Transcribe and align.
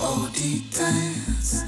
all 0.00 0.28
the 0.32 0.62
dance. 0.70 1.64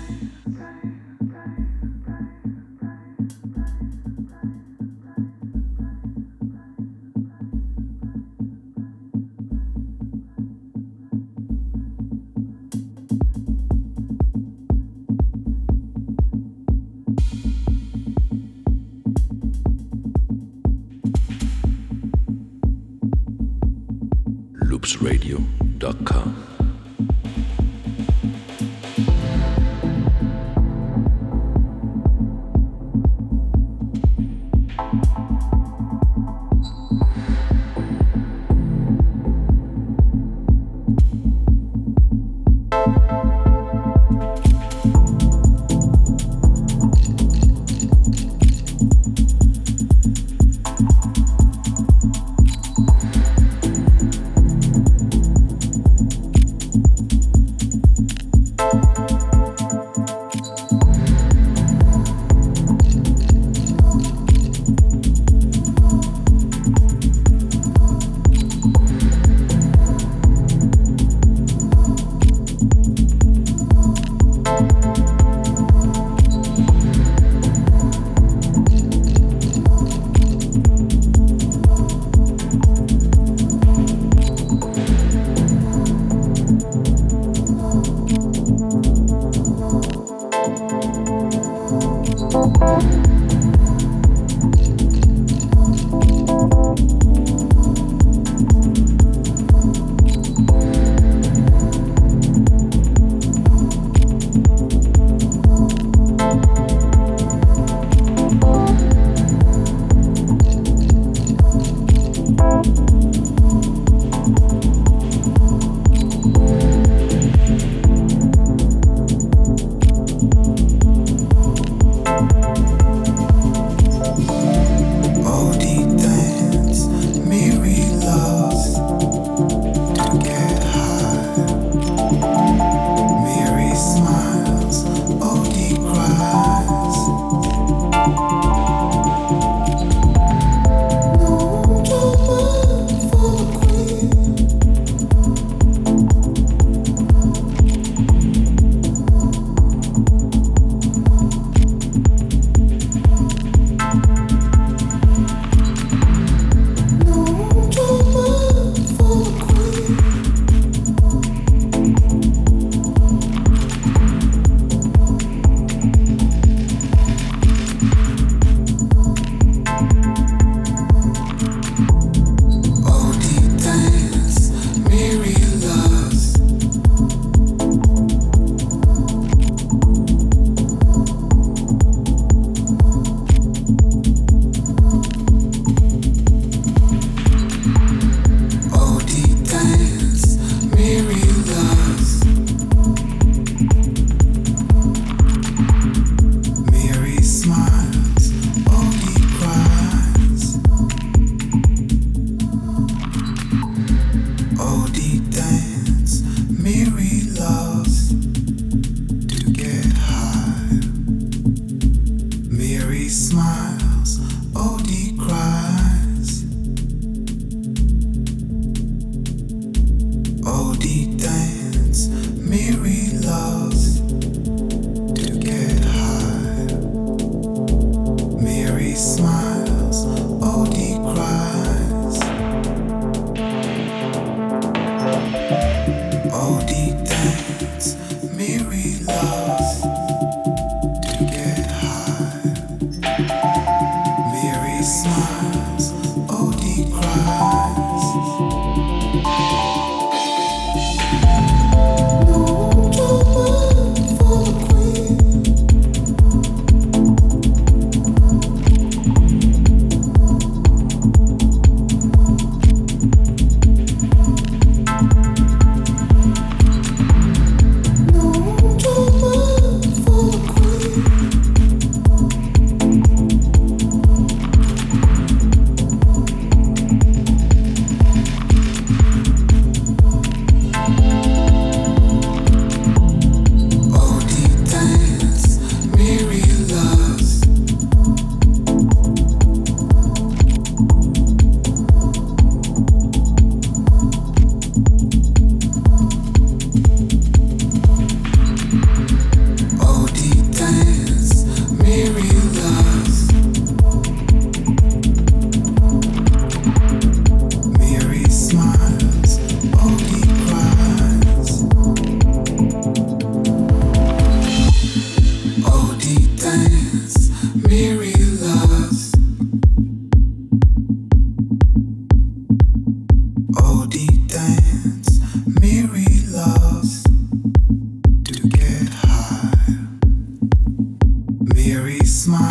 melody 220.81 221.07
dance, 221.17 222.09
merry 222.39 223.11
love. 223.21 223.60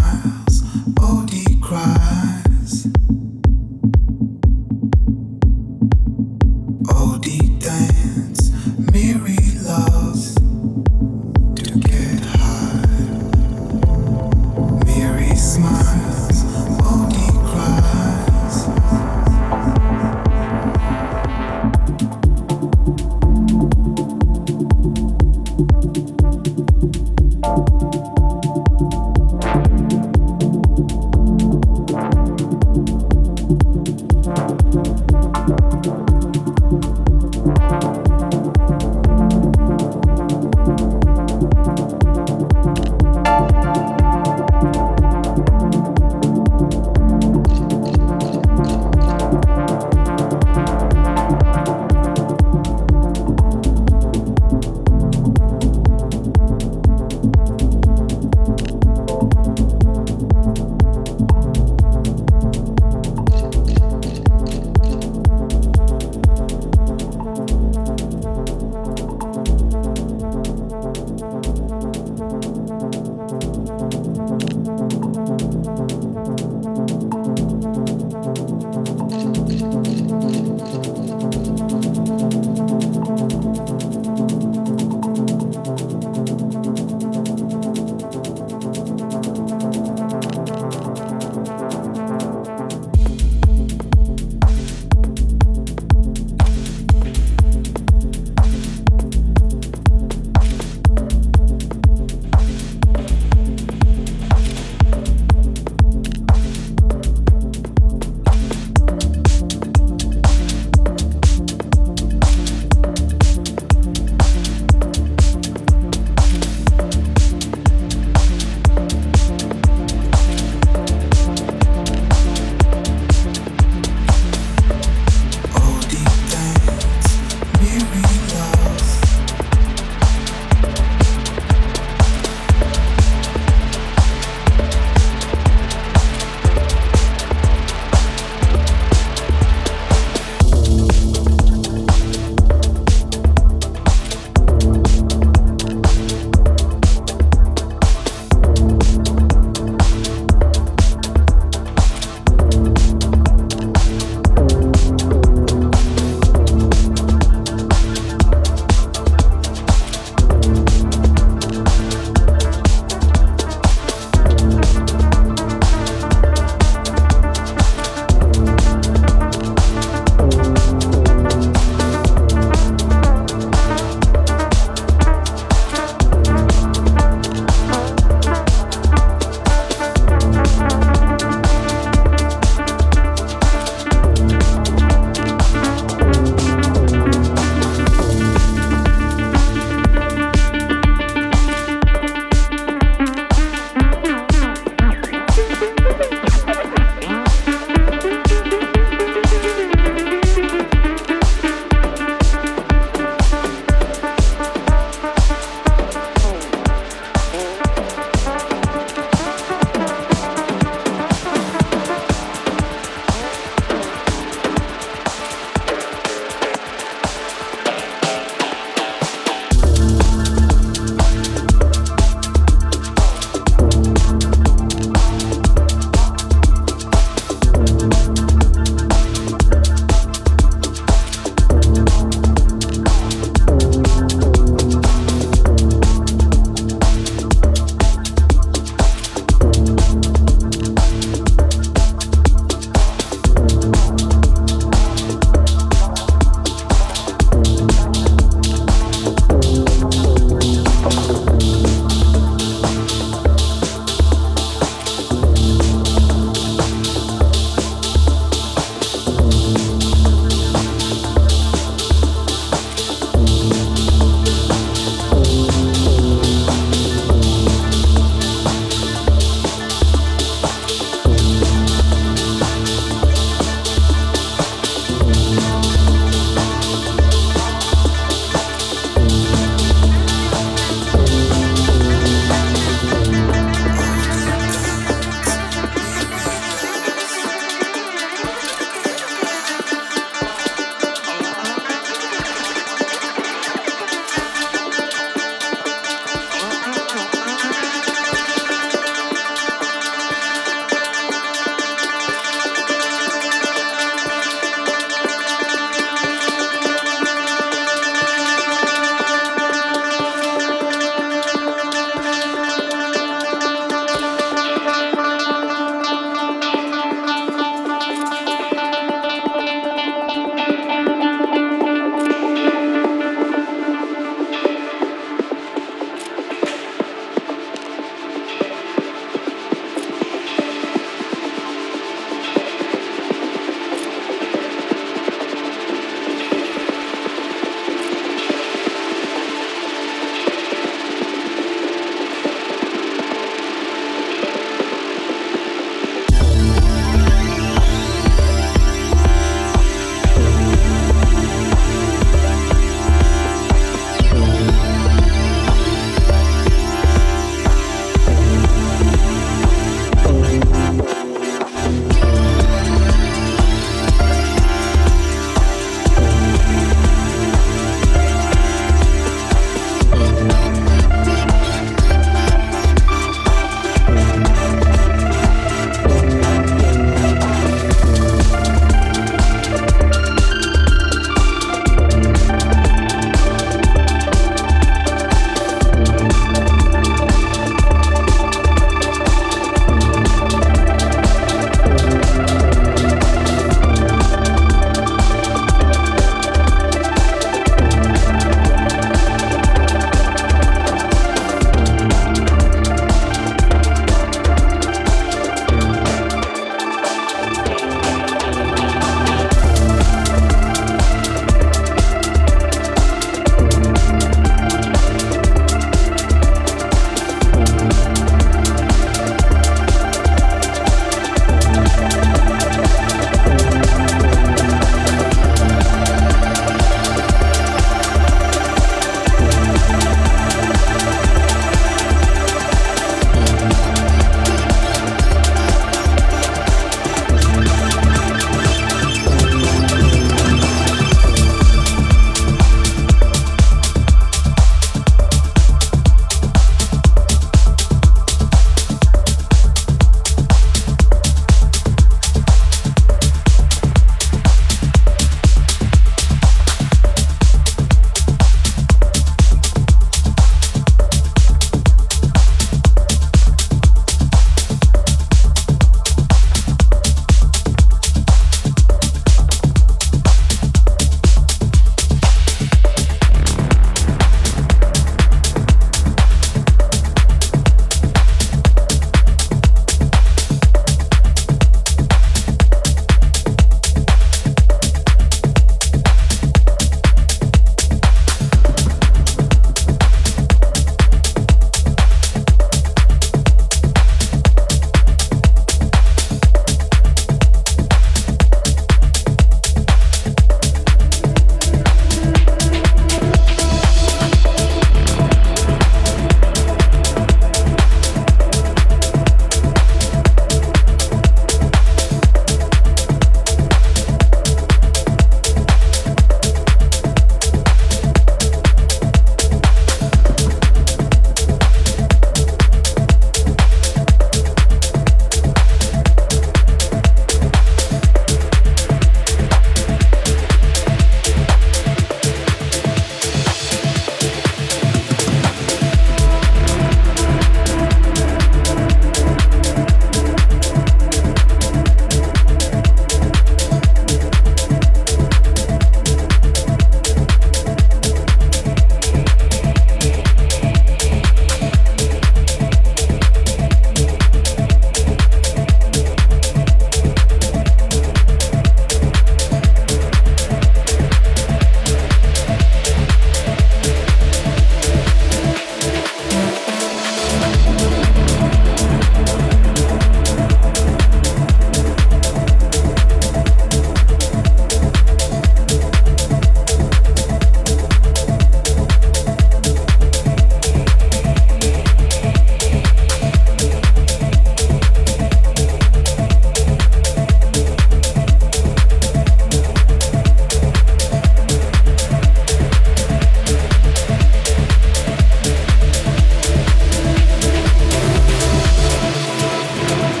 miles 0.00 0.62
Oh. 1.00 1.27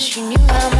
She 0.00 0.22
knew 0.22 0.38
how 0.48 0.70
much 0.70 0.79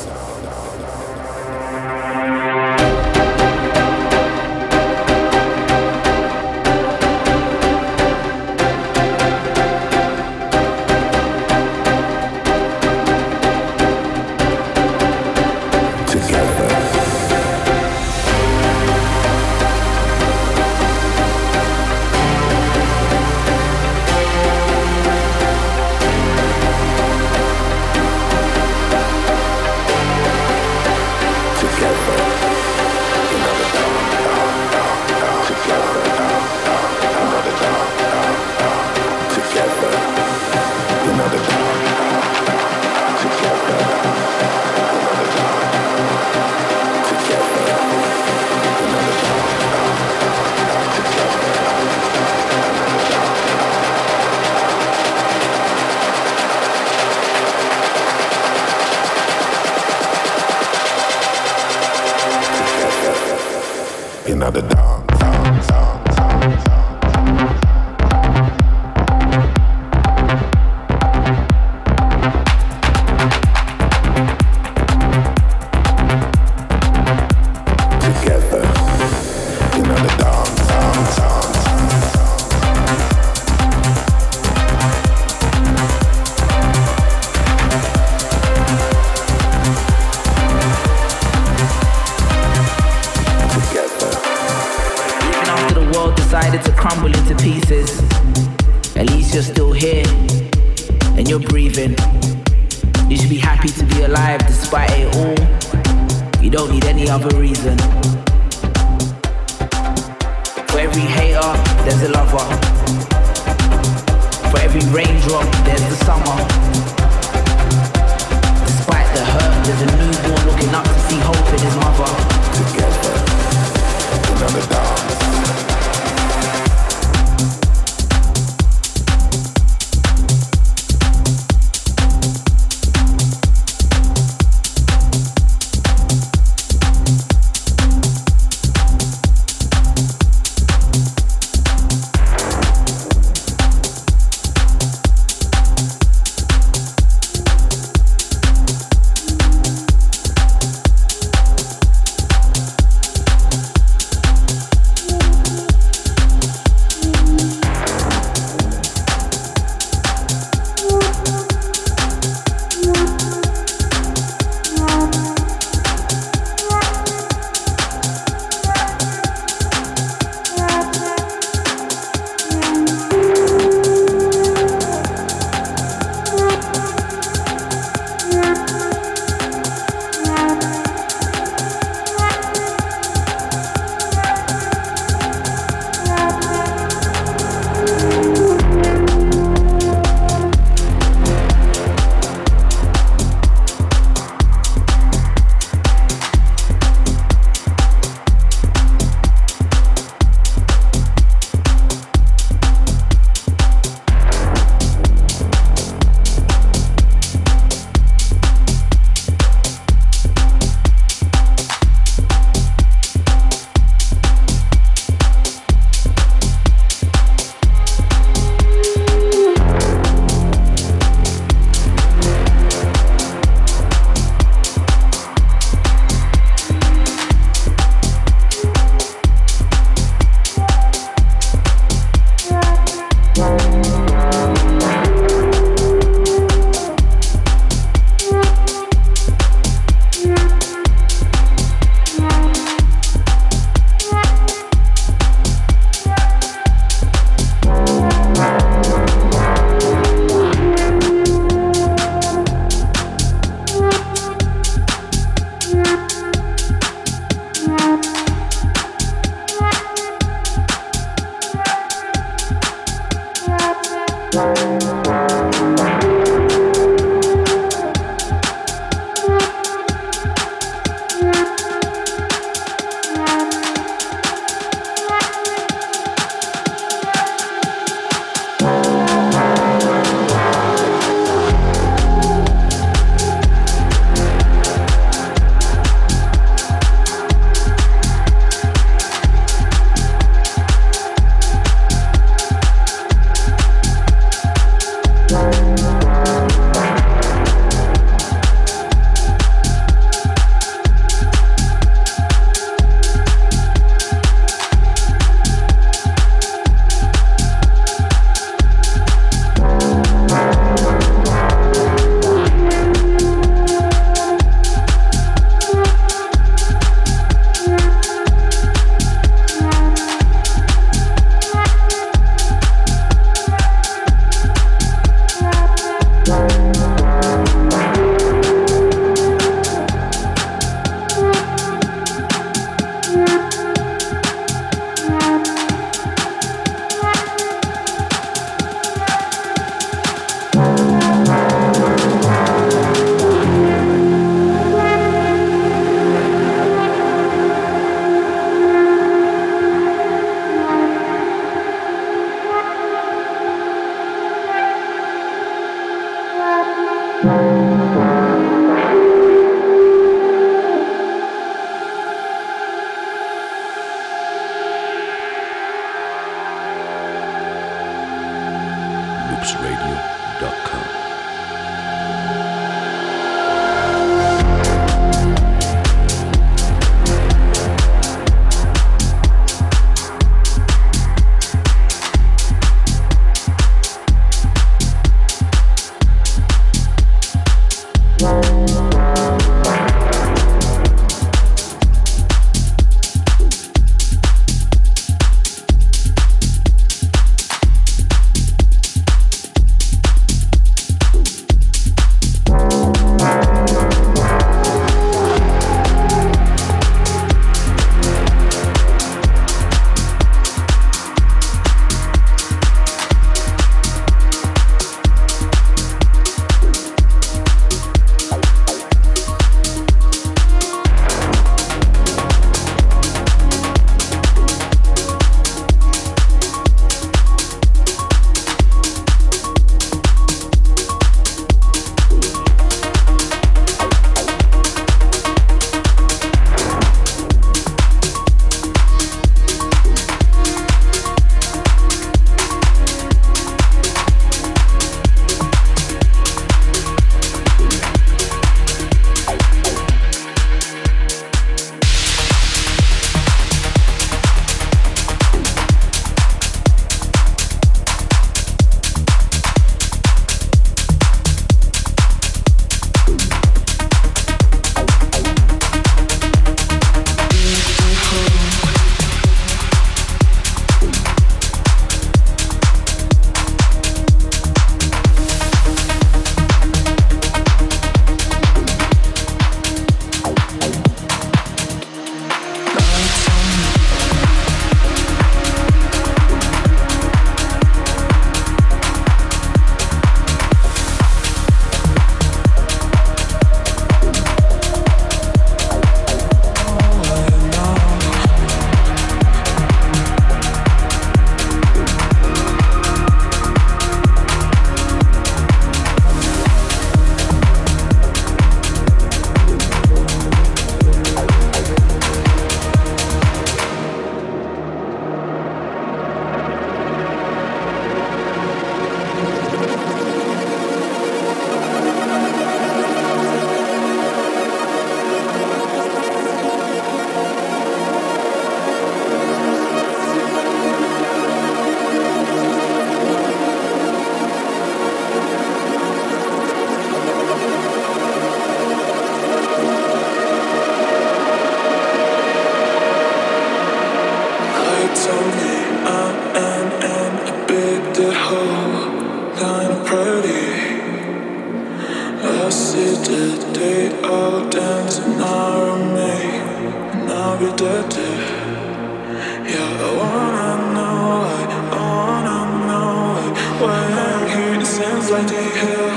Friday. 565.27 565.90